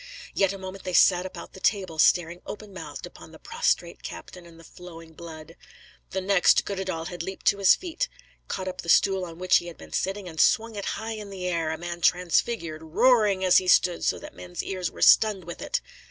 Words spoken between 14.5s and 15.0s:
ears